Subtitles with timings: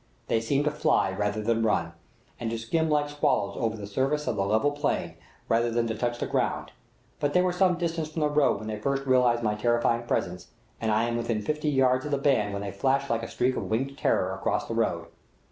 [0.29, 1.93] They seem to fly rather than run,
[2.39, 5.13] and to skim like swallows over the surface of the level plain
[5.47, 6.71] rather than to touch the ground;
[7.19, 10.47] but they were some distance from the road when they first realized my terrifying presence,
[10.81, 13.55] and I am within fifty yards of the band when they flash like a streak
[13.55, 15.05] of winged terror across the road.